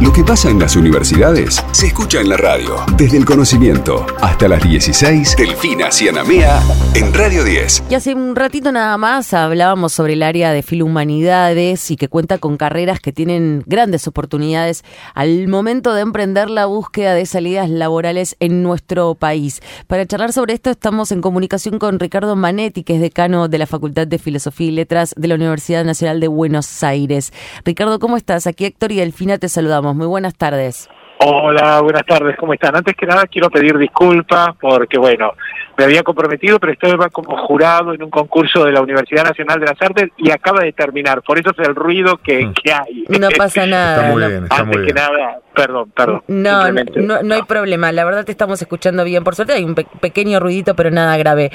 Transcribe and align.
Lo 0.00 0.12
que 0.12 0.24
pasa 0.24 0.50
en 0.50 0.58
las 0.58 0.74
universidades 0.74 1.64
se 1.70 1.86
escucha 1.86 2.20
en 2.20 2.28
la 2.28 2.36
radio. 2.36 2.84
Desde 2.96 3.16
el 3.16 3.24
conocimiento 3.24 4.04
hasta 4.20 4.48
las 4.48 4.60
16, 4.60 5.36
Delfina 5.36 5.92
Cianamea 5.92 6.60
en 6.94 7.14
Radio 7.14 7.44
10. 7.44 7.84
Y 7.90 7.94
hace 7.94 8.12
un 8.12 8.34
ratito 8.34 8.72
nada 8.72 8.98
más 8.98 9.32
hablábamos 9.32 9.92
sobre 9.92 10.14
el 10.14 10.24
área 10.24 10.52
de 10.52 10.62
filohumanidades 10.62 11.92
y 11.92 11.96
que 11.96 12.08
cuenta 12.08 12.38
con 12.38 12.56
carreras 12.56 12.98
que 12.98 13.12
tienen 13.12 13.62
grandes 13.66 14.08
oportunidades 14.08 14.82
al 15.14 15.46
momento 15.46 15.94
de 15.94 16.00
emprender 16.00 16.50
la 16.50 16.66
búsqueda 16.66 17.14
de 17.14 17.24
salidas 17.24 17.70
laborales 17.70 18.36
en 18.40 18.64
nuestro 18.64 19.14
país. 19.14 19.62
Para 19.86 20.06
charlar 20.06 20.32
sobre 20.32 20.54
esto 20.54 20.70
estamos 20.70 21.12
en 21.12 21.20
comunicación 21.20 21.78
con 21.78 22.00
Ricardo 22.00 22.34
Manetti, 22.34 22.82
que 22.82 22.96
es 22.96 23.00
decano 23.00 23.46
de 23.46 23.58
la 23.58 23.66
Facultad 23.68 24.08
de 24.08 24.18
Filosofía 24.18 24.66
y 24.66 24.72
Letras 24.72 25.14
de 25.16 25.28
la 25.28 25.36
Universidad 25.36 25.84
Nacional 25.84 26.18
de 26.18 26.26
Buenos 26.26 26.82
Aires. 26.82 27.32
Ricardo, 27.64 28.00
¿cómo 28.00 28.16
estás? 28.16 28.48
Aquí 28.48 28.64
Héctor 28.64 28.90
y 28.90 28.96
Delfina 28.96 29.38
te 29.38 29.48
saludamos. 29.48 29.83
Muy 29.92 30.06
buenas 30.06 30.34
tardes. 30.36 30.88
Hola, 31.26 31.80
buenas 31.80 32.04
tardes, 32.04 32.36
¿cómo 32.36 32.52
están? 32.54 32.74
Antes 32.76 32.94
que 32.96 33.06
nada 33.06 33.24
quiero 33.26 33.48
pedir 33.48 33.78
disculpas 33.78 34.48
porque, 34.60 34.98
bueno, 34.98 35.32
me 35.78 35.84
había 35.84 36.02
comprometido, 36.02 36.58
pero 36.58 36.72
estoy 36.72 36.96
como 37.12 37.36
jurado 37.46 37.94
en 37.94 38.02
un 38.02 38.10
concurso 38.10 38.64
de 38.64 38.72
la 38.72 38.80
Universidad 38.82 39.24
Nacional 39.24 39.60
de 39.60 39.66
las 39.66 39.80
Artes 39.80 40.10
y 40.18 40.30
acaba 40.32 40.60
de 40.62 40.72
terminar, 40.72 41.22
por 41.22 41.38
eso 41.38 41.50
es 41.56 41.66
el 41.68 41.74
ruido 41.76 42.16
que, 42.18 42.46
mm. 42.46 42.52
que 42.54 42.72
hay. 42.72 43.04
No 43.20 43.28
pasa 43.38 43.64
nada. 43.64 43.96
Está 44.02 44.12
muy 44.12 44.22
bien, 44.26 44.42
está 44.44 44.56
Antes 44.56 44.76
muy 44.76 44.86
que 44.86 44.92
bien. 44.92 44.96
nada, 44.96 45.38
perdón, 45.54 45.90
perdón. 45.92 46.22
No, 46.26 46.72
no, 46.72 46.82
no, 46.96 47.22
no 47.22 47.34
hay 47.34 47.42
problema. 47.42 47.92
La 47.92 48.04
verdad 48.04 48.24
te 48.24 48.32
estamos 48.32 48.60
escuchando 48.60 49.04
bien. 49.04 49.22
Por 49.22 49.36
suerte 49.36 49.54
hay 49.54 49.64
un 49.64 49.76
pe- 49.76 49.86
pequeño 50.00 50.40
ruidito, 50.40 50.74
pero 50.74 50.90
nada 50.90 51.16
grave. 51.16 51.50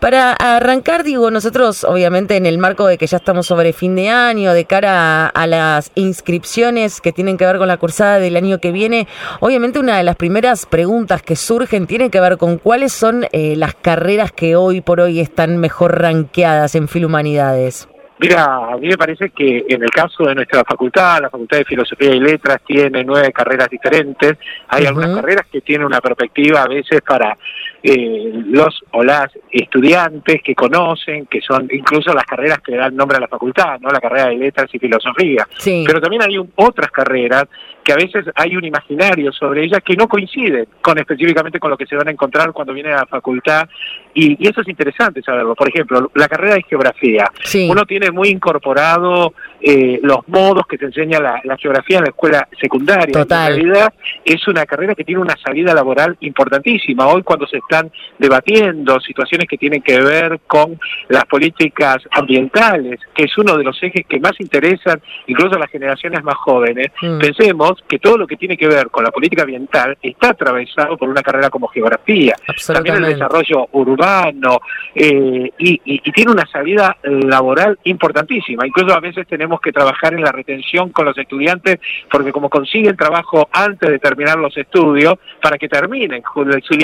Para 0.00 0.32
arrancar, 0.32 1.02
digo, 1.02 1.28
nosotros 1.32 1.82
obviamente 1.82 2.36
en 2.36 2.46
el 2.46 2.58
marco 2.58 2.86
de 2.86 2.98
que 2.98 3.08
ya 3.08 3.16
estamos 3.16 3.46
sobre 3.46 3.72
fin 3.72 3.96
de 3.96 4.08
año, 4.10 4.52
de 4.52 4.64
cara 4.64 5.26
a, 5.26 5.26
a 5.26 5.46
las 5.48 5.90
inscripciones 5.96 7.00
que 7.00 7.12
tienen 7.12 7.36
que 7.36 7.44
ver 7.44 7.58
con 7.58 7.66
la 7.66 7.78
cursada 7.78 8.20
del 8.20 8.36
año 8.36 8.58
que 8.58 8.70
viene, 8.70 9.08
obviamente 9.40 9.80
una 9.80 9.96
de 9.96 10.04
las 10.04 10.14
primeras 10.14 10.66
preguntas 10.66 11.20
que 11.22 11.34
surgen 11.34 11.88
tiene 11.88 12.10
que 12.10 12.20
ver 12.20 12.38
con 12.38 12.58
cuáles 12.58 12.92
son 12.92 13.26
eh, 13.32 13.56
las 13.56 13.74
carreras 13.74 14.30
que 14.30 14.54
hoy 14.54 14.82
por 14.82 15.00
hoy 15.00 15.18
están 15.18 15.56
mejor 15.56 16.00
ranqueadas 16.00 16.76
en 16.76 16.86
Filohumanidades. 16.86 17.88
Mira, 18.20 18.72
a 18.72 18.76
mí 18.76 18.88
me 18.88 18.96
parece 18.96 19.30
que 19.30 19.64
en 19.68 19.80
el 19.80 19.90
caso 19.90 20.24
de 20.24 20.34
nuestra 20.34 20.64
facultad, 20.64 21.20
la 21.22 21.30
Facultad 21.30 21.58
de 21.58 21.64
Filosofía 21.64 22.12
y 22.12 22.18
Letras 22.18 22.58
tiene 22.66 23.04
nueve 23.04 23.32
carreras 23.32 23.68
diferentes. 23.70 24.32
Hay 24.68 24.86
algunas 24.86 25.14
carreras 25.14 25.46
que 25.52 25.60
tienen 25.60 25.86
una 25.86 26.00
perspectiva 26.00 26.62
a 26.62 26.68
veces 26.68 27.00
para 27.02 27.38
eh, 27.82 28.32
los 28.46 28.82
o 28.92 29.04
las 29.04 29.28
estudiantes 29.50 30.42
que 30.42 30.54
conocen, 30.54 31.26
que 31.26 31.40
son 31.40 31.68
incluso 31.70 32.12
las 32.12 32.24
carreras 32.24 32.58
que 32.60 32.72
le 32.72 32.78
dan 32.78 32.96
nombre 32.96 33.16
a 33.16 33.20
la 33.20 33.28
facultad, 33.28 33.78
no 33.80 33.90
la 33.90 34.00
carrera 34.00 34.28
de 34.28 34.36
Letras 34.36 34.68
y 34.72 34.78
Filosofía. 34.78 35.46
Sí. 35.58 35.84
Pero 35.86 36.00
también 36.00 36.22
hay 36.22 36.38
un- 36.38 36.50
otras 36.56 36.90
carreras 36.90 37.44
que 37.84 37.92
a 37.92 37.96
veces 37.96 38.26
hay 38.34 38.54
un 38.56 38.64
imaginario 38.64 39.32
sobre 39.32 39.64
ellas 39.64 39.80
que 39.84 39.96
no 39.96 40.08
coinciden 40.08 40.66
con 40.82 40.98
específicamente 40.98 41.58
con 41.58 41.70
lo 41.70 41.76
que 41.76 41.86
se 41.86 41.96
van 41.96 42.08
a 42.08 42.10
encontrar 42.10 42.52
cuando 42.52 42.74
vienen 42.74 42.92
a 42.92 42.96
la 42.98 43.06
facultad 43.06 43.66
y, 44.12 44.36
y 44.44 44.48
eso 44.48 44.60
es 44.60 44.68
interesante 44.68 45.22
saberlo. 45.22 45.54
Por 45.54 45.68
ejemplo, 45.68 46.10
la 46.14 46.28
carrera 46.28 46.54
de 46.56 46.62
geografía. 46.68 47.30
Sí. 47.44 47.68
Uno 47.70 47.84
tiene 47.86 48.10
muy 48.10 48.28
incorporado 48.28 49.32
eh, 49.60 50.00
los 50.02 50.18
modos 50.28 50.66
que 50.66 50.76
se 50.76 50.86
enseña 50.86 51.18
la, 51.20 51.40
la 51.44 51.56
geografía 51.56 51.98
en 51.98 52.04
la 52.04 52.10
escuela 52.10 52.48
secundaria. 52.60 53.12
Total. 53.12 53.52
En 53.54 53.60
realidad 53.64 53.94
es 54.24 54.46
una 54.48 54.66
carrera 54.66 54.94
que 54.94 55.04
tiene 55.04 55.20
una 55.22 55.36
salida 55.36 55.72
laboral 55.72 56.16
importantísima. 56.20 57.06
Hoy 57.06 57.22
cuando 57.22 57.46
se 57.46 57.56
están 57.68 57.90
debatiendo 58.18 58.98
situaciones 59.00 59.46
que 59.46 59.58
tienen 59.58 59.82
que 59.82 60.00
ver 60.00 60.40
con 60.46 60.78
las 61.08 61.24
políticas 61.26 61.98
ambientales, 62.10 62.98
que 63.14 63.24
es 63.24 63.36
uno 63.38 63.56
de 63.56 63.64
los 63.64 63.80
ejes 63.82 64.06
que 64.06 64.18
más 64.18 64.32
interesan 64.40 65.00
incluso 65.26 65.56
a 65.56 65.58
las 65.58 65.70
generaciones 65.70 66.22
más 66.24 66.36
jóvenes, 66.36 66.88
Mm. 67.02 67.18
pensemos 67.18 67.74
que 67.86 67.98
todo 67.98 68.16
lo 68.16 68.26
que 68.26 68.36
tiene 68.36 68.56
que 68.56 68.66
ver 68.66 68.88
con 68.88 69.04
la 69.04 69.10
política 69.10 69.42
ambiental 69.42 69.96
está 70.02 70.30
atravesado 70.30 70.96
por 70.96 71.08
una 71.08 71.22
carrera 71.22 71.50
como 71.50 71.68
geografía. 71.68 72.34
También 72.66 72.96
el 72.96 73.02
desarrollo 73.12 73.68
urbano 73.72 74.60
eh, 74.94 75.50
y, 75.58 75.70
y- 75.84 76.00
y 76.04 76.12
tiene 76.12 76.32
una 76.32 76.46
salida 76.46 76.96
laboral 77.02 77.78
importantísima. 77.84 78.66
Incluso 78.66 78.94
a 78.94 79.00
veces 79.00 79.26
tenemos 79.26 79.60
que 79.60 79.72
trabajar 79.72 80.14
en 80.14 80.22
la 80.22 80.32
retención 80.32 80.90
con 80.90 81.04
los 81.04 81.16
estudiantes 81.18 81.78
porque 82.10 82.32
como 82.32 82.48
consiguen 82.48 82.96
trabajo 82.96 83.48
antes 83.52 83.90
de 83.90 83.98
terminar 83.98 84.38
los 84.38 84.56
estudios 84.56 85.14
para 85.42 85.58
que 85.58 85.68
terminen 85.68 86.22
su 86.32 86.38
su 86.62 86.74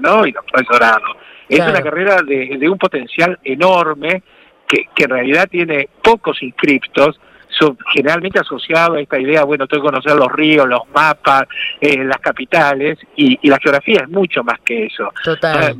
¿no? 0.00 0.26
y 0.26 0.32
los 0.32 0.44
profesorados. 0.44 1.16
Es 1.48 1.56
Claro. 1.58 1.72
una 1.72 1.82
carrera 1.82 2.22
de, 2.22 2.56
de 2.58 2.68
un 2.68 2.78
potencial 2.78 3.38
enorme 3.44 4.22
que, 4.66 4.84
que 4.94 5.04
en 5.04 5.10
realidad 5.10 5.46
tiene 5.50 5.88
pocos 6.02 6.42
inscriptos, 6.42 7.20
son 7.50 7.76
generalmente 7.92 8.40
asociado 8.40 8.94
a 8.94 9.00
esta 9.00 9.18
idea, 9.20 9.44
bueno, 9.44 9.66
tengo 9.68 9.84
que 9.84 9.90
conocer 9.90 10.14
los 10.16 10.32
ríos, 10.32 10.66
los 10.66 10.88
mapas, 10.92 11.44
eh, 11.80 12.02
las 12.02 12.18
capitales, 12.18 12.98
y, 13.14 13.38
y 13.42 13.48
la 13.48 13.58
geografía 13.62 14.00
es 14.02 14.08
mucho 14.08 14.42
más 14.42 14.58
que 14.64 14.86
eso. 14.86 15.12
Total. 15.22 15.76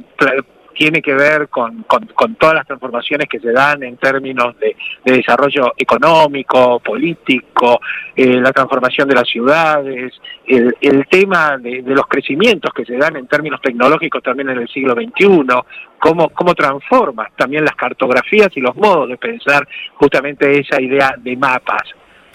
Tiene 0.74 1.00
que 1.00 1.14
ver 1.14 1.48
con, 1.48 1.84
con, 1.84 2.34
todas 2.34 2.56
las 2.56 2.66
transformaciones 2.66 3.28
que 3.28 3.38
se 3.38 3.52
dan 3.52 3.82
en 3.82 3.96
términos 3.96 4.58
de, 4.58 4.76
de 5.04 5.16
desarrollo 5.16 5.72
económico, 5.76 6.80
político, 6.80 7.80
eh, 8.16 8.40
la 8.40 8.52
transformación 8.52 9.08
de 9.08 9.14
las 9.14 9.28
ciudades, 9.28 10.12
el, 10.46 10.76
el 10.80 11.06
tema 11.06 11.56
de, 11.58 11.82
de 11.82 11.94
los 11.94 12.06
crecimientos 12.06 12.72
que 12.74 12.84
se 12.84 12.96
dan 12.96 13.16
en 13.16 13.26
términos 13.26 13.60
tecnológicos 13.60 14.22
también 14.22 14.50
en 14.50 14.58
el 14.58 14.68
siglo 14.68 14.94
XXI, 14.94 15.46
cómo, 15.98 16.28
cómo 16.30 16.54
transforma 16.54 17.30
también 17.36 17.64
las 17.64 17.76
cartografías 17.76 18.48
y 18.56 18.60
los 18.60 18.76
modos 18.76 19.08
de 19.08 19.16
pensar 19.16 19.66
justamente 19.94 20.60
esa 20.60 20.80
idea 20.80 21.14
de 21.16 21.36
mapas. 21.36 21.82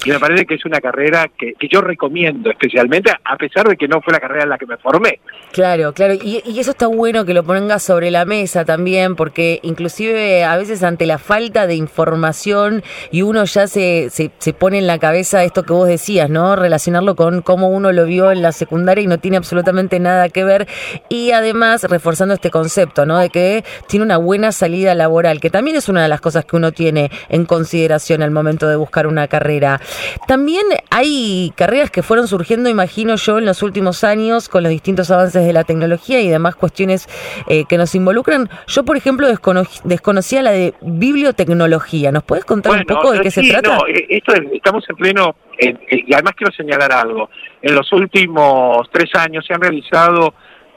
Y 0.05 0.11
me 0.11 0.19
parece 0.19 0.45
que 0.45 0.55
es 0.55 0.65
una 0.65 0.79
carrera 0.79 1.29
que, 1.37 1.53
que 1.53 1.67
yo 1.67 1.81
recomiendo 1.81 2.49
especialmente, 2.49 3.11
a 3.23 3.35
pesar 3.35 3.67
de 3.67 3.75
que 3.75 3.87
no 3.87 4.01
fue 4.01 4.13
la 4.13 4.19
carrera 4.19 4.43
en 4.43 4.49
la 4.49 4.57
que 4.57 4.65
me 4.65 4.77
formé. 4.77 5.19
Claro, 5.51 5.93
claro, 5.93 6.13
y, 6.13 6.41
y 6.45 6.59
eso 6.59 6.71
está 6.71 6.87
bueno 6.87 7.25
que 7.25 7.33
lo 7.33 7.43
pongas 7.43 7.83
sobre 7.83 8.09
la 8.09 8.23
mesa 8.23 8.63
también, 8.63 9.15
porque 9.15 9.59
inclusive 9.63 10.43
a 10.45 10.55
veces 10.55 10.83
ante 10.83 11.05
la 11.05 11.17
falta 11.17 11.67
de 11.67 11.75
información 11.75 12.83
y 13.11 13.23
uno 13.23 13.43
ya 13.43 13.67
se, 13.67 14.09
se, 14.09 14.31
se 14.37 14.53
pone 14.53 14.77
en 14.77 14.87
la 14.87 14.99
cabeza 14.99 15.43
esto 15.43 15.63
que 15.63 15.73
vos 15.73 15.87
decías, 15.87 16.29
¿no? 16.29 16.55
Relacionarlo 16.55 17.15
con 17.15 17.41
cómo 17.41 17.67
uno 17.67 17.91
lo 17.91 18.05
vio 18.05 18.31
en 18.31 18.41
la 18.41 18.51
secundaria 18.53 19.03
y 19.03 19.07
no 19.07 19.17
tiene 19.17 19.37
absolutamente 19.37 19.99
nada 19.99 20.29
que 20.29 20.43
ver, 20.43 20.67
y 21.09 21.31
además 21.31 21.83
reforzando 21.83 22.33
este 22.33 22.51
concepto, 22.51 23.05
¿no? 23.05 23.17
De 23.17 23.29
que 23.29 23.65
tiene 23.87 24.05
una 24.05 24.17
buena 24.17 24.51
salida 24.51 24.95
laboral, 24.95 25.41
que 25.41 25.49
también 25.49 25.75
es 25.75 25.89
una 25.89 26.03
de 26.03 26.09
las 26.09 26.21
cosas 26.21 26.45
que 26.45 26.55
uno 26.55 26.71
tiene 26.71 27.11
en 27.27 27.45
consideración 27.45 28.21
al 28.21 28.31
momento 28.31 28.67
de 28.69 28.75
buscar 28.75 29.07
una 29.07 29.27
carrera. 29.27 29.81
También 30.27 30.63
hay 30.89 31.51
carreras 31.55 31.91
que 31.91 32.03
fueron 32.03 32.27
surgiendo, 32.27 32.69
imagino 32.69 33.15
yo, 33.15 33.37
en 33.37 33.45
los 33.45 33.63
últimos 33.63 34.03
años 34.03 34.49
con 34.49 34.63
los 34.63 34.71
distintos 34.71 35.11
avances 35.11 35.45
de 35.45 35.53
la 35.53 35.63
tecnología 35.63 36.19
y 36.21 36.29
demás 36.29 36.55
cuestiones 36.55 37.07
eh, 37.47 37.65
que 37.67 37.77
nos 37.77 37.95
involucran. 37.95 38.49
Yo, 38.67 38.83
por 38.85 38.97
ejemplo, 38.97 39.27
descono- 39.27 39.67
desconocía 39.83 40.41
la 40.41 40.51
de 40.51 40.73
bibliotecnología. 40.81 42.11
¿Nos 42.11 42.23
puedes 42.23 42.45
contar 42.45 42.73
un 42.79 42.85
poco 42.85 43.11
de 43.11 43.17
eh, 43.19 43.21
qué 43.21 43.31
se 43.31 43.43
trata? 43.43 43.75
no, 43.77 43.87
eh, 43.87 44.05
esto 44.09 44.33
es- 44.33 44.41
estamos 44.53 44.83
en 44.89 44.95
pleno, 44.95 45.35
en- 45.57 45.79
en- 45.89 46.03
y 46.07 46.13
además 46.13 46.33
quiero 46.35 46.53
señalar 46.53 46.91
algo. 46.91 47.29
En 47.61 47.75
los 47.75 47.91
últimos 47.91 48.89
tres 48.91 49.13
años 49.15 49.45
se 49.45 49.53
han 49.53 49.61
realizado 49.61 50.33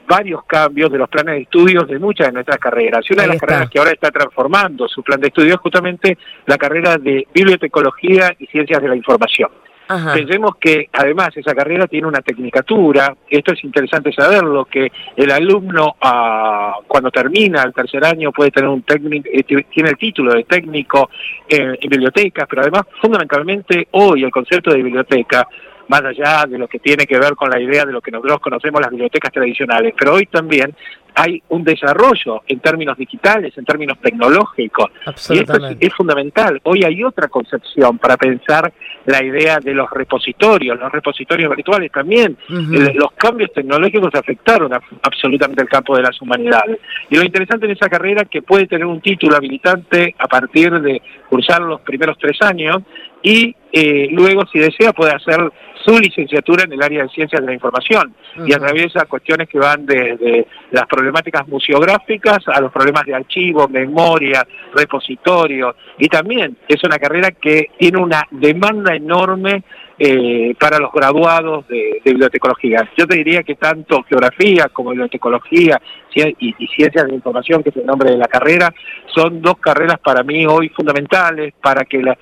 varios 0.07 0.43
cambios 0.45 0.91
de 0.91 0.97
los 0.97 1.09
planes 1.09 1.35
de 1.35 1.41
estudios 1.41 1.87
de 1.87 1.99
muchas 1.99 2.27
de 2.27 2.33
nuestras 2.33 2.57
carreras. 2.57 3.05
Y 3.09 3.13
una 3.13 3.23
Ahí 3.23 3.27
de 3.29 3.33
las 3.33 3.35
está. 3.35 3.47
carreras 3.47 3.69
que 3.69 3.79
ahora 3.79 3.91
está 3.91 4.11
transformando 4.11 4.87
su 4.87 5.03
plan 5.03 5.19
de 5.19 5.27
estudios 5.27 5.55
es 5.55 5.61
justamente 5.61 6.17
la 6.45 6.57
carrera 6.57 6.97
de 6.97 7.27
bibliotecología 7.33 8.35
y 8.39 8.45
ciencias 8.47 8.81
de 8.81 8.87
la 8.87 8.95
información. 8.95 9.49
Ajá. 9.85 10.13
Pensemos 10.13 10.55
que 10.61 10.87
además 10.93 11.35
esa 11.35 11.53
carrera 11.53 11.87
tiene 11.87 12.07
una 12.07 12.21
tecnicatura, 12.21 13.13
esto 13.29 13.51
es 13.53 13.63
interesante 13.65 14.13
saberlo, 14.13 14.63
que 14.65 14.89
el 15.17 15.29
alumno 15.29 15.95
ah, 16.01 16.75
cuando 16.87 17.11
termina 17.11 17.63
el 17.63 17.73
tercer 17.73 18.03
año 18.05 18.31
puede 18.31 18.51
tener 18.51 18.69
un 18.69 18.83
técnico, 18.83 19.27
eh, 19.31 19.43
tiene 19.43 19.89
el 19.89 19.97
título 19.97 20.33
de 20.33 20.45
técnico 20.45 21.09
en, 21.49 21.77
en 21.79 21.89
bibliotecas, 21.89 22.47
pero 22.49 22.61
además 22.61 22.83
fundamentalmente 23.01 23.89
hoy 23.91 24.23
el 24.23 24.31
concepto 24.31 24.71
de 24.71 24.81
biblioteca 24.81 25.45
más 25.87 26.03
allá 26.03 26.45
de 26.47 26.57
lo 26.57 26.67
que 26.67 26.79
tiene 26.79 27.05
que 27.05 27.17
ver 27.17 27.35
con 27.35 27.49
la 27.49 27.59
idea 27.59 27.85
de 27.85 27.91
lo 27.91 28.01
que 28.01 28.11
nosotros 28.11 28.39
conocemos 28.39 28.81
las 28.81 28.91
bibliotecas 28.91 29.31
tradicionales, 29.31 29.93
pero 29.97 30.13
hoy 30.13 30.25
también 30.25 30.75
hay 31.15 31.41
un 31.49 31.63
desarrollo 31.63 32.41
en 32.47 32.59
términos 32.59 32.97
digitales, 32.97 33.57
en 33.57 33.65
términos 33.65 33.97
tecnológicos, 34.01 34.87
y 35.35 35.39
esto 35.39 35.53
es, 35.79 35.93
fundamental. 35.93 36.59
Hoy 36.63 36.83
hay 36.83 37.03
otra 37.03 37.27
concepción 37.27 37.97
para 37.99 38.17
pensar 38.17 38.73
la 39.05 39.23
idea 39.23 39.59
de 39.59 39.73
los 39.73 39.89
repositorios, 39.91 40.79
los 40.79 40.91
repositorios 40.91 41.55
virtuales 41.55 41.91
también. 41.91 42.37
Los 42.49 43.11
cambios 43.13 43.51
tecnológicos 43.53 44.13
afectaron 44.15 44.73
a- 44.73 44.81
absolutamente 45.03 45.61
el 45.61 45.69
campo 45.69 45.95
de 45.95 46.03
las 46.03 46.19
humanidades. 46.21 46.79
Y 47.09 47.15
lo 47.17 47.23
interesante 47.23 47.65
en 47.65 47.73
esa 47.73 47.89
carrera 47.89 48.21
es 48.23 48.29
que 48.29 48.41
puede 48.41 48.65
tener 48.67 48.85
un 48.85 49.01
título 49.01 49.35
habilitante 49.35 50.15
a 50.17 50.27
partir 50.27 50.71
de 50.81 51.01
cursar 51.29 51.61
los 51.61 51.81
primeros 51.81 52.17
tres 52.17 52.41
años 52.41 52.77
y 53.21 53.55
eh, 53.71 54.07
luego, 54.11 54.45
si 54.51 54.59
desea, 54.59 54.93
puede 54.93 55.11
hacer 55.13 55.39
su 55.83 55.97
licenciatura 55.99 56.63
en 56.63 56.73
el 56.73 56.81
área 56.83 57.03
de 57.03 57.09
ciencias 57.09 57.41
de 57.41 57.47
la 57.47 57.53
información 57.53 58.13
y 58.37 58.41
Ujú. 58.53 58.55
atraviesa 58.55 59.05
cuestiones 59.05 59.49
que 59.49 59.57
van 59.59 59.85
desde 59.85 60.45
las 60.71 60.85
problemáticas 60.87 61.02
museográficas 61.47 62.39
a 62.47 62.61
los 62.61 62.71
problemas 62.71 63.05
de 63.05 63.15
archivo, 63.15 63.67
memoria, 63.67 64.45
repositorio 64.73 65.75
y 65.97 66.07
también 66.07 66.57
es 66.67 66.83
una 66.83 66.97
carrera 66.97 67.31
que 67.31 67.69
tiene 67.77 67.99
una 67.99 68.23
demanda 68.31 68.95
enorme 68.95 69.63
eh, 69.99 70.55
para 70.59 70.79
los 70.79 70.91
graduados 70.91 71.67
de, 71.67 72.01
bibliotecología. 72.03 72.89
Yo 72.97 73.05
te 73.05 73.15
diría 73.15 73.43
que 73.43 73.55
tanto 73.55 74.03
geografía 74.03 74.67
como 74.73 74.89
bibliotecología 74.89 75.79
y, 76.15 76.53
ciencias 76.75 77.07
de 77.07 77.13
información, 77.13 77.61
que 77.61 77.69
es 77.69 77.77
el 77.77 77.85
nombre 77.85 78.11
de 78.11 78.17
la 78.17 78.25
carrera, 78.25 78.73
son 79.13 79.41
dos 79.41 79.59
carreras 79.59 79.99
para 79.99 80.23
mí 80.23 80.47
hoy 80.47 80.69
fundamentales 80.69 81.53
para 81.61 81.85
que 81.85 82.01
las 82.01 82.17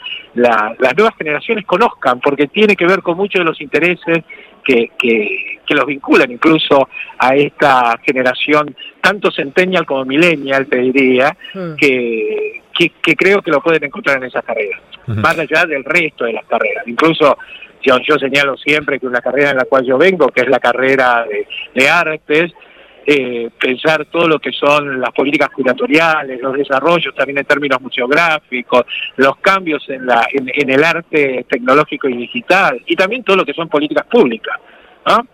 nuevas 0.97 1.15
generaciones 1.17 1.65
conozcan, 1.65 2.19
porque 2.19 2.47
tiene 2.47 2.75
que 2.75 2.85
ver 2.85 3.01
con 3.01 3.15
muchos 3.15 3.39
de 3.39 3.45
los 3.45 3.61
intereses 3.61 4.19
que, 4.63 4.91
que, 4.97 5.57
los 5.73 5.85
vinculan 5.85 6.29
incluso 6.29 6.89
a 7.17 7.33
esta 7.33 7.97
generación, 8.05 8.75
tanto 8.99 9.31
centennial 9.31 9.85
como 9.85 10.03
millennial, 10.03 10.67
te 10.67 10.77
diría, 10.79 11.35
hmm. 11.53 11.75
que, 11.75 12.61
que, 12.73 13.15
creo 13.15 13.41
que 13.41 13.51
lo 13.51 13.61
pueden 13.61 13.85
encontrar 13.85 14.17
en 14.17 14.25
esas 14.25 14.43
carreras, 14.43 14.81
más 15.07 15.39
allá 15.39 15.65
del 15.65 15.85
resto 15.85 16.25
de 16.25 16.33
las 16.33 16.45
carreras. 16.45 16.85
Incluso 16.87 17.37
yo, 17.81 17.97
yo 18.05 18.19
señalo 18.19 18.57
siempre 18.57 18.99
que 18.99 19.07
una 19.07 19.21
carrera 19.21 19.51
en 19.51 19.57
la 19.57 19.65
cual 19.65 19.85
yo 19.85 19.97
vengo, 19.97 20.27
que 20.27 20.41
es 20.41 20.49
la 20.49 20.59
carrera 20.59 21.25
de, 21.25 21.47
de 21.73 21.89
artes, 21.89 22.51
eh, 23.13 23.49
pensar 23.59 24.05
todo 24.05 24.25
lo 24.25 24.39
que 24.39 24.53
son 24.53 25.01
las 25.01 25.11
políticas 25.11 25.49
curatoriales, 25.49 26.41
los 26.41 26.53
desarrollos 26.53 27.13
también 27.13 27.39
en 27.39 27.45
términos 27.45 27.81
museográficos, 27.81 28.85
los 29.17 29.35
cambios 29.37 29.83
en, 29.89 30.05
la, 30.05 30.25
en 30.31 30.69
el 30.69 30.83
arte 30.83 31.45
tecnológico 31.49 32.07
y 32.07 32.15
digital, 32.15 32.81
y 32.85 32.95
también 32.95 33.23
todo 33.23 33.35
lo 33.35 33.45
que 33.45 33.53
son 33.53 33.67
políticas 33.67 34.05
públicas. 34.07 34.55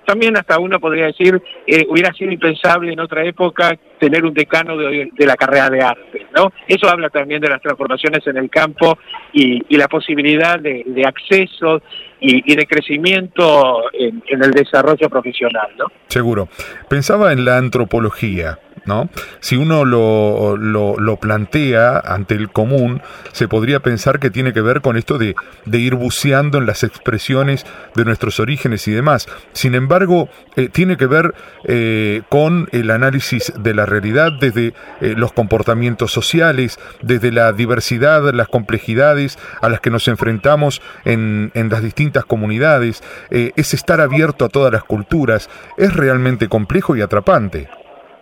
También 0.06 0.38
hasta 0.38 0.60
uno 0.60 0.80
podría 0.80 1.08
decir, 1.08 1.42
eh, 1.66 1.86
hubiera 1.90 2.14
sido 2.14 2.32
impensable 2.32 2.94
en 2.94 3.00
otra 3.00 3.26
época 3.26 3.78
tener 4.00 4.24
un 4.24 4.34
decano 4.34 4.78
de, 4.78 5.12
la 5.18 5.36
carrera 5.36 5.70
de 5.70 5.82
arte, 5.82 6.28
¿no? 6.36 6.54
Eso 6.68 6.90
habla 6.90 7.10
también 7.10 7.42
de 7.42 7.50
las 7.50 7.62
transformaciones 7.62 8.26
en 8.28 8.38
el 8.38 8.50
campo 8.50 8.98
y, 9.34 9.76
la 9.76 9.88
posibilidad 9.88 10.60
de, 10.60 11.04
acceso 11.06 11.82
y, 12.20 12.56
de 12.56 12.66
crecimiento 12.66 13.84
en, 13.94 14.24
en 14.28 14.44
el 14.44 14.52
desarrollo 14.52 15.10
profesional, 15.10 15.70
¿no? 15.78 15.86
Seguro. 16.08 16.50
Pensaba 16.90 17.32
en 17.32 17.46
la 17.46 17.58
antropología. 17.58 18.60
¿No? 18.88 19.10
Si 19.40 19.56
uno 19.56 19.86
lo, 19.86 20.58
lo, 20.58 21.18
plantea 21.18 22.00
ante 22.00 22.36
el 22.36 22.50
común, 22.50 23.02
se 23.34 23.48
podría 23.48 23.82
pensar 23.82 24.20
que 24.20 24.30
tiene 24.30 24.54
que 24.54 24.62
ver 24.62 24.82
con 24.82 24.98
esto 24.98 25.18
de, 25.18 25.36
ir 25.72 25.96
buceando 25.96 26.58
en 26.58 26.66
las 26.66 26.84
expresiones 26.84 27.66
de 27.96 28.06
nuestros 28.06 28.40
orígenes 28.40 28.88
y 28.88 28.92
demás. 28.92 29.28
Sin 29.54 29.76
embargo, 29.76 30.30
eh, 30.56 30.70
tiene 30.70 30.98
que 30.98 31.06
ver 31.06 31.36
eh, 31.66 32.22
con 32.30 32.68
el 32.72 32.90
análisis 32.92 33.54
de 33.58 33.74
la 33.74 33.86
realidad 33.86 34.32
desde 34.40 34.74
eh, 35.02 35.14
los 35.16 35.34
comportamientos 35.34 36.12
sociales, 36.12 36.80
desde 37.02 37.32
la 37.32 37.52
diversidad, 37.54 38.34
las 38.34 38.48
complejidades 38.48 39.38
a 39.62 39.70
las 39.70 39.82
que 39.82 39.90
nos 39.90 40.08
enfrentamos 40.08 40.82
en, 41.06 41.52
en 41.54 41.70
las 41.70 41.84
distintas 41.84 42.26
comunidades. 42.26 43.04
es 43.30 43.74
estar 43.74 44.02
abierto 44.02 44.46
a 44.46 44.50
todas 44.50 44.72
las 44.72 44.84
culturas. 44.84 45.50
Es 45.78 45.94
realmente 45.94 46.48
complejo 46.48 46.96
y 46.96 47.02
atrapante. 47.02 47.70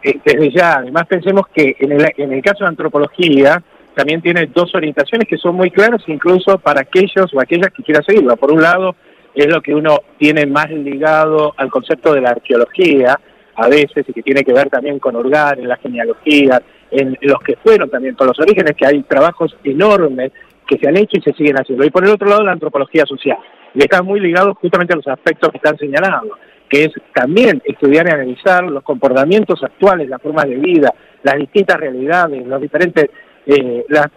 Eh, 0.05 0.19
desde 0.23 0.51
ya, 0.51 0.75
además 0.75 1.07
pensemos 1.07 1.47
que 1.47 1.75
en 1.79 1.93
el, 1.93 2.07
en 2.17 2.31
el 2.31 2.41
caso 2.43 2.63
de 2.63 2.67
antropología 2.67 3.59
también 3.95 4.21
tiene 4.21 4.45
dos 4.53 4.75
orientaciones 4.75 5.27
que 5.27 5.35
son 5.35 5.55
muy 5.55 5.71
claras 5.71 6.03
incluso 6.05 6.59
para 6.59 6.81
aquellos 6.81 7.33
o 7.33 7.39
aquellas 7.41 7.71
que 7.73 7.81
quieran 7.81 8.03
seguirla. 8.03 8.35
Por 8.35 8.51
un 8.51 8.61
lado, 8.61 8.95
es 9.33 9.47
lo 9.47 9.61
que 9.63 9.73
uno 9.73 9.97
tiene 10.19 10.45
más 10.45 10.69
ligado 10.69 11.55
al 11.57 11.71
concepto 11.71 12.13
de 12.13 12.21
la 12.21 12.29
arqueología, 12.31 13.19
a 13.55 13.67
veces, 13.67 14.05
y 14.07 14.13
que 14.13 14.21
tiene 14.21 14.43
que 14.43 14.53
ver 14.53 14.69
también 14.69 14.99
con 14.99 15.15
Urgar, 15.15 15.57
en 15.57 15.69
la 15.69 15.77
genealogía, 15.77 16.61
en 16.91 17.17
los 17.21 17.39
que 17.39 17.55
fueron 17.55 17.89
también 17.89 18.13
con 18.13 18.27
los 18.27 18.39
orígenes, 18.39 18.75
que 18.75 18.85
hay 18.85 19.01
trabajos 19.03 19.57
enormes 19.63 20.33
que 20.67 20.77
se 20.77 20.87
han 20.87 20.97
hecho 20.97 21.17
y 21.17 21.21
se 21.21 21.33
siguen 21.33 21.57
haciendo. 21.57 21.83
Y 21.83 21.89
por 21.89 22.03
el 22.03 22.11
otro 22.11 22.27
lado, 22.27 22.43
la 22.43 22.51
antropología 22.51 23.07
social, 23.07 23.39
y 23.73 23.79
está 23.79 24.03
muy 24.03 24.19
ligado 24.19 24.53
justamente 24.53 24.93
a 24.93 24.97
los 24.97 25.07
aspectos 25.07 25.49
que 25.49 25.57
están 25.57 25.77
señalando 25.79 26.37
que 26.75 26.83
es 26.83 26.92
también 27.13 27.62
estudiar 27.63 28.06
y 28.06 28.12
analizar 28.12 28.63
los 28.66 28.83
comportamientos 28.83 29.63
actuales, 29.63 30.10
las 30.10 30.22
formas 30.22 30.45
de 30.45 30.56
vida, 30.56 30.94
las 31.24 31.36
distintas 31.36 31.77
realidades, 31.77 32.45
los 32.45 32.62
diferentes 32.62 33.10
eh, 33.45 33.86
las, 33.88 34.07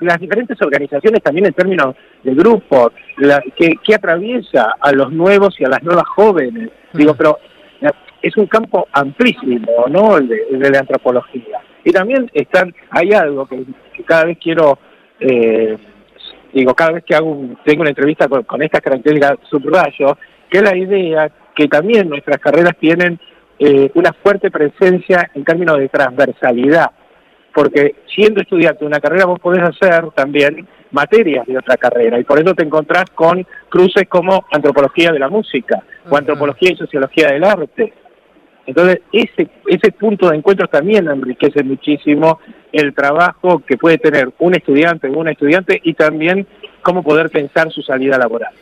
las, 0.00 0.20
diferentes 0.20 0.56
organizaciones 0.62 1.20
también 1.22 1.46
en 1.46 1.52
términos 1.52 1.94
de 2.22 2.34
grupos, 2.34 2.92
que, 3.56 3.94
atraviesa 3.94 4.76
a 4.80 4.92
los 4.92 5.12
nuevos 5.12 5.60
y 5.60 5.64
a 5.64 5.68
las 5.68 5.82
nuevas 5.82 6.06
jóvenes. 6.06 6.70
Digo, 6.94 7.14
pero 7.14 7.38
eh, 7.82 7.90
es 8.22 8.34
un 8.38 8.46
campo 8.46 8.86
amplísimo, 8.92 9.86
¿no? 9.90 10.16
El 10.16 10.28
de, 10.28 10.70
la 10.70 10.78
antropología. 10.78 11.58
Y 11.84 11.90
también 11.90 12.30
están, 12.32 12.72
hay 12.90 13.12
algo 13.12 13.46
que, 13.46 13.62
cada 14.06 14.24
vez 14.24 14.38
quiero, 14.40 14.78
eh, 15.20 15.76
digo, 16.54 16.74
cada 16.74 16.92
vez 16.92 17.04
que 17.04 17.14
hago 17.14 17.56
tengo 17.64 17.82
una 17.82 17.90
entrevista 17.90 18.26
con, 18.26 18.44
con 18.44 18.62
estas 18.62 18.80
características 18.80 19.36
subrayo, 19.50 20.16
que 20.48 20.58
es 20.58 20.62
la 20.62 20.76
idea 20.76 21.30
que 21.56 21.66
también 21.66 22.08
nuestras 22.08 22.38
carreras 22.38 22.76
tienen 22.78 23.18
eh, 23.58 23.90
una 23.94 24.12
fuerte 24.12 24.50
presencia 24.50 25.30
en 25.34 25.42
términos 25.42 25.78
de 25.78 25.88
transversalidad, 25.88 26.90
porque 27.54 27.96
siendo 28.14 28.42
estudiante 28.42 28.80
de 28.80 28.86
una 28.86 29.00
carrera 29.00 29.24
vos 29.24 29.40
podés 29.40 29.62
hacer 29.62 30.10
también 30.14 30.68
materias 30.90 31.46
de 31.46 31.58
otra 31.58 31.78
carrera 31.78 32.20
y 32.20 32.24
por 32.24 32.38
eso 32.38 32.54
te 32.54 32.62
encontrás 32.62 33.06
con 33.14 33.44
cruces 33.70 34.06
como 34.08 34.44
antropología 34.52 35.10
de 35.10 35.18
la 35.18 35.30
música 35.30 35.82
o 36.08 36.16
antropología 36.16 36.72
y 36.72 36.76
sociología 36.76 37.28
del 37.28 37.44
arte. 37.44 37.92
Entonces, 38.66 39.00
ese, 39.12 39.48
ese 39.66 39.92
punto 39.92 40.28
de 40.28 40.36
encuentro 40.36 40.66
también 40.68 41.08
enriquece 41.08 41.62
muchísimo 41.62 42.40
el 42.72 42.94
trabajo 42.94 43.62
que 43.66 43.78
puede 43.78 43.96
tener 43.96 44.30
un 44.38 44.54
estudiante 44.54 45.08
o 45.08 45.18
una 45.18 45.30
estudiante 45.30 45.80
y 45.82 45.94
también 45.94 46.46
cómo 46.82 47.02
poder 47.02 47.30
pensar 47.30 47.70
su 47.70 47.80
salida 47.80 48.18
laboral. 48.18 48.52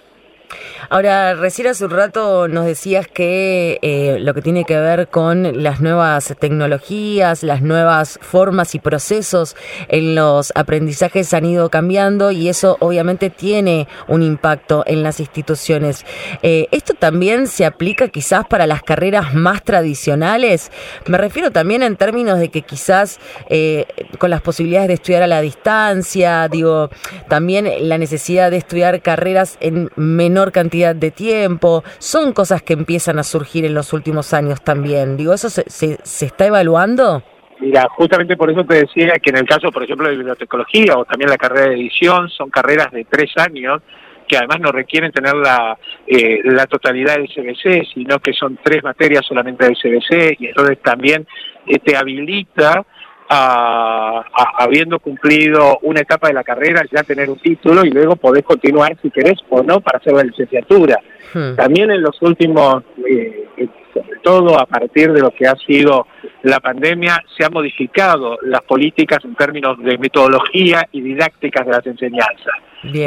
Ahora, 0.91 1.35
recién 1.35 1.69
hace 1.69 1.85
un 1.85 1.91
rato 1.91 2.47
nos 2.47 2.67
decías 2.67 3.09
que 3.09 3.79
eh, 3.83 4.19
lo 4.21 4.35
que 4.35 4.43
tiene 4.43 4.65
que 4.65 4.79
ver 4.79 5.09
con 5.09 5.63
las 5.63 5.81
nuevas 5.81 6.35
tecnologías, 6.39 7.43
las 7.43 7.63
nuevas 7.63 8.19
formas 8.21 8.75
y 8.75 8.79
procesos 8.79 9.57
en 9.89 10.15
los 10.15 10.53
aprendizajes 10.55 11.33
han 11.33 11.47
ido 11.47 11.71
cambiando 11.71 12.31
y 12.31 12.49
eso 12.49 12.77
obviamente 12.81 13.31
tiene 13.31 13.89
un 14.09 14.23
impacto 14.23 14.85
en 14.87 15.03
las 15.03 15.21
instituciones. 15.21 16.05
Eh, 16.43 16.69
¿Esto 16.71 16.95
también 16.95 17.47
se 17.47 17.65
aplica 17.65 18.09
quizás 18.09 18.47
para 18.47 18.67
las 18.67 18.83
carreras 18.83 19.35
más 19.35 19.63
tradicionales? 19.63 20.71
Me 21.07 21.19
refiero 21.19 21.51
también 21.51 21.83
en 21.83 21.97
términos 21.97 22.39
de 22.39 22.51
que 22.51 22.63
quizás 22.63 23.19
eh, 23.49 23.87
con 24.19 24.31
las 24.31 24.43
posibilidades 24.43 24.89
de 24.89 24.95
estudiar 24.95 25.23
a 25.23 25.27
la 25.27 25.41
distancia, 25.41 26.47
digo, 26.49 26.91
también 27.29 27.89
la 27.89 27.97
necesidad 27.97 28.51
de 28.51 28.59
estudiar 28.59 29.01
carreras 29.01 29.57
en 29.61 29.91
menor 29.97 30.34
cantidad 30.53 30.95
de 30.95 31.11
tiempo, 31.11 31.85
son 31.99 32.33
cosas 32.33 32.63
que 32.63 32.73
empiezan 32.73 33.19
a 33.19 33.23
surgir 33.23 33.65
en 33.65 33.75
los 33.75 33.93
últimos 33.93 34.35
años 34.35 34.63
también. 34.63 35.17
Digo, 35.17 35.33
¿eso 35.33 35.51
se, 35.51 35.65
se, 35.69 36.27
está 36.27 36.47
evaluando? 36.47 37.23
Mira, 37.61 37.87
justamente 37.97 38.37
por 38.37 38.51
eso 38.51 38.65
te 38.65 38.77
decía 38.77 39.15
que 39.23 39.31
en 39.31 39.39
el 39.39 39.47
caso, 39.47 39.71
por 39.71 39.85
ejemplo, 39.85 40.09
de 40.09 40.17
bibliotecología 40.17 40.97
o 40.97 41.05
también 41.05 41.31
la 41.31 41.37
carrera 41.37 41.69
de 41.69 41.77
edición, 41.77 42.29
son 42.29 42.51
carreras 42.51 42.91
de 42.93 43.05
tres 43.05 43.31
años 43.37 43.81
que 44.27 44.37
además 44.37 44.61
no 44.61 44.73
requieren 44.73 45.13
tener 45.13 45.35
la, 45.35 45.79
eh, 46.07 46.41
la 46.45 46.67
totalidad 46.67 47.17
del 47.17 47.29
CBC, 47.29 47.87
sino 47.93 48.19
que 48.19 48.33
son 48.33 48.59
tres 48.63 48.83
materias 48.83 49.25
solamente 49.27 49.65
del 49.67 49.77
CBC 49.77 50.41
y 50.41 50.47
entonces 50.47 50.79
también 50.83 51.27
eh, 51.67 51.79
te 51.79 51.97
habilita 51.97 52.85
habiendo 53.29 54.99
cumplido 54.99 55.79
una 55.83 56.01
etapa 56.01 56.29
de 56.29 56.35
la 56.35 56.45
carrera, 56.45 56.83
ya 56.91 57.03
tener 57.03 57.31
un 57.31 57.39
título 57.39 57.85
y 57.85 57.91
luego 57.91 58.17
podés 58.17 58.45
continuar 58.45 58.97
si 59.01 59.11
querés 59.11 59.39
o 59.49 59.63
no 59.63 59.81
para 59.81 59.99
hacer 59.99 60.13
la 60.13 60.23
licenciatura. 60.23 61.01
Hmm. 61.33 61.57
También 61.57 61.91
en 61.91 62.03
los 62.03 62.21
últimos, 62.23 62.85
eh, 63.09 63.49
eh, 63.57 63.69
sobre 63.93 64.19
todo 64.23 64.59
a 64.59 64.67
partir 64.67 65.13
de 65.13 65.21
lo 65.21 65.31
que 65.31 65.47
ha 65.47 65.55
sido 65.57 66.07
la 66.43 66.61
pandemia, 66.61 67.23
se 67.37 67.45
han 67.45 67.53
modificado 67.53 68.39
las 68.43 68.63
políticas 68.63 69.25
en 69.25 69.35
términos 69.35 69.79
de 69.79 69.97
metodología 69.99 70.87
y 70.93 71.01
didácticas 71.01 71.67
de 71.67 71.73
las 71.73 71.87
enseñanzas. 71.87 72.55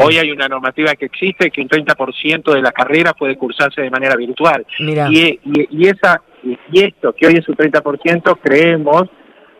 Hoy 0.02 0.18
hay 0.18 0.32
una 0.32 0.48
normativa 0.48 0.96
que 0.96 1.06
existe 1.06 1.52
que 1.52 1.62
un 1.62 1.70
30% 1.70 2.52
de 2.52 2.62
la 2.64 2.72
carrera 2.72 3.14
puede 3.14 3.36
cursarse 3.36 3.82
de 3.82 3.92
manera 3.92 4.16
virtual. 4.16 4.66
Y, 4.80 5.40
y, 5.44 5.88
esa, 5.88 6.20
y 6.44 6.84
esto, 6.84 7.14
que 7.14 7.28
hoy 7.28 7.36
es 7.36 7.48
un 7.48 7.56
30%, 7.56 8.40
creemos 8.42 9.08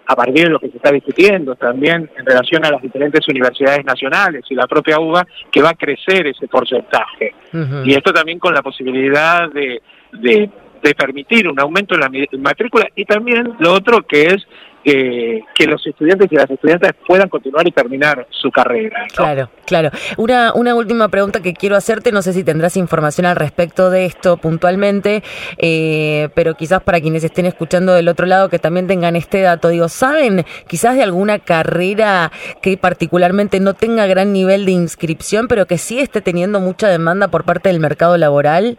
a 0.08 0.16
partir 0.16 0.46
de 0.46 0.50
lo 0.50 0.60
que 0.60 0.70
se 0.70 0.78
está 0.78 0.92
discutiendo 0.92 1.56
también 1.56 2.10
en 2.18 2.26
relación 2.26 2.66
a 2.66 2.72
las 2.72 2.82
diferentes 2.82 3.28
universidades 3.28 3.84
nacionales 3.84 4.46
y 4.50 4.56
la 4.56 4.66
propia 4.66 5.00
UBA, 5.00 5.28
que 5.52 5.62
va 5.62 5.72
a 5.72 5.74
crecer 5.74 6.28
ese 6.28 6.48
porcentaje. 6.48 7.36
Y 7.84 7.94
esto 7.94 8.14
también 8.14 8.40
con 8.40 8.54
la 8.54 8.62
posibilidad 8.62 9.52
de, 9.52 9.82
de, 10.14 10.50
permitir 10.96 11.50
un 11.50 11.60
aumento 11.60 11.96
en 11.96 12.02
la 12.02 12.10
matrícula 12.40 12.88
y 12.96 13.04
también 13.04 13.56
lo 13.60 13.74
otro 13.74 14.04
que 14.04 14.28
es 14.28 14.48
que, 14.88 15.66
los 15.68 15.86
estudiantes 15.86 16.32
y 16.32 16.36
las 16.36 16.50
estudiantes 16.50 16.92
puedan 17.06 17.28
continuar 17.28 17.68
y 17.68 17.72
terminar 17.72 18.26
su 18.30 18.50
carrera. 18.50 19.06
Claro, 19.14 19.50
claro. 19.66 19.90
Una, 20.16 20.54
una 20.54 20.76
última 20.76 21.10
pregunta 21.10 21.42
que 21.42 21.54
quiero 21.54 21.76
hacerte, 21.76 22.14
no 22.14 22.22
sé 22.22 22.32
si 22.32 22.44
tendrás 22.46 22.78
información 22.78 23.26
al 23.26 23.36
respecto 23.36 23.90
de 23.90 24.06
esto 24.06 24.38
puntualmente, 24.38 25.24
eh, 25.58 26.30
pero 26.36 26.56
quizás 26.56 26.82
para 26.84 27.02
quienes 27.02 27.24
estén 27.26 27.46
escuchando 27.46 27.94
del 27.94 28.08
otro 28.08 28.26
lado 28.26 28.48
que 28.48 28.60
también 28.60 28.88
tengan 28.88 29.18
este 29.18 29.42
dato, 29.42 29.70
digo, 29.70 29.90
¿saben 29.90 30.46
quizás 30.68 30.96
de 30.96 31.04
alguna 31.04 31.40
carrera 31.40 32.32
que 32.62 32.78
particularmente 32.78 33.60
no 33.60 33.74
tenga 33.74 34.08
gran 34.08 34.32
nivel 34.32 34.66
de 34.66 34.72
inscripción, 34.72 35.50
pero 35.50 35.66
que 35.66 35.78
sí 35.78 36.00
esté 36.00 36.22
teniendo 36.22 36.62
mucha 36.62 36.88
demanda 36.88 37.28
por 37.28 37.44
parte 37.44 37.68
del 37.68 37.82
mercado 37.82 38.18
laboral? 38.18 38.78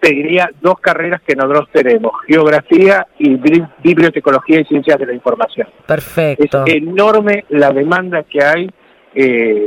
Te 0.00 0.10
diría 0.10 0.50
dos 0.60 0.78
carreras 0.80 1.20
que 1.22 1.34
nosotros 1.34 1.68
tenemos, 1.72 2.12
geografía 2.26 3.06
y 3.18 3.36
bibliotecología 3.82 4.60
y 4.60 4.64
ciencias 4.64 4.98
de 4.98 5.06
la 5.06 5.14
información. 5.14 5.68
Perfecto. 5.86 6.64
Es 6.66 6.74
enorme 6.74 7.44
la 7.48 7.70
demanda 7.70 8.22
que 8.22 8.42
hay 8.42 8.70
eh, 9.14 9.66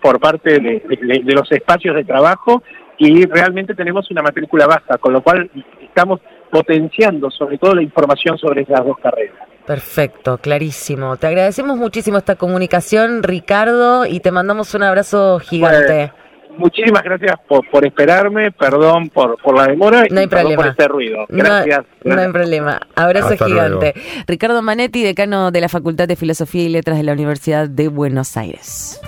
por 0.00 0.20
parte 0.20 0.58
de, 0.58 0.82
los 1.24 1.50
espacios 1.52 1.94
de 1.94 2.04
trabajo 2.04 2.62
y 2.98 3.26
realmente 3.26 3.74
tenemos 3.74 4.10
una 4.10 4.22
matrícula 4.22 4.66
baja, 4.66 4.98
con 4.98 5.12
lo 5.12 5.22
cual 5.22 5.50
estamos 5.82 6.20
potenciando 6.50 7.30
sobre 7.30 7.58
todo 7.58 7.74
la 7.74 7.82
información 7.82 8.38
sobre 8.38 8.62
esas 8.62 8.84
dos 8.84 8.96
carreras. 8.98 9.36
Perfecto, 9.66 10.38
clarísimo. 10.38 11.16
Te 11.16 11.26
agradecemos 11.26 11.76
muchísimo 11.76 12.18
esta 12.18 12.36
comunicación, 12.36 13.24
Ricardo, 13.24 14.06
y 14.06 14.20
te 14.20 14.30
mandamos 14.30 14.74
un 14.74 14.84
abrazo 14.84 15.40
gigante 15.40 16.12
muchísimas 16.58 17.02
gracias 17.02 17.36
por, 17.48 17.68
por 17.70 17.86
esperarme, 17.86 18.50
perdón 18.52 19.08
por, 19.10 19.40
por 19.42 19.56
la 19.56 19.66
demora 19.66 20.04
no 20.10 20.20
hay 20.20 20.26
problema. 20.26 20.56
por 20.56 20.66
este 20.70 20.88
ruido. 20.88 21.26
Gracias. 21.28 21.84
No, 22.04 22.20
hay 22.20 22.32
problema. 22.32 22.80
Abrazo 22.94 23.36
gigante. 23.36 23.94
Ricardo 24.26 24.62
Manetti, 24.62 25.02
decano 25.02 25.50
de 25.50 25.60
la 25.60 25.68
Facultad 25.68 26.08
de 26.08 26.16
Filosofía 26.16 26.62
y 26.62 26.68
Letras 26.68 26.96
de 26.96 27.02
la 27.02 27.12
Universidad 27.12 27.68
de 27.68 27.88
Buenos 27.88 28.36
Aires. 28.36 29.00